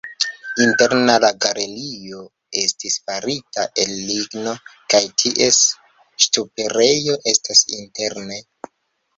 Interne 0.63 1.17
la 1.25 1.29
galerio 1.43 2.21
estis 2.61 2.95
farita 3.09 3.65
el 3.83 3.93
ligno 4.07 4.55
kaj 4.95 5.03
ties 5.25 5.61
ŝtuperejo 6.27 7.23
estas 7.35 7.63
interne. 7.83 8.43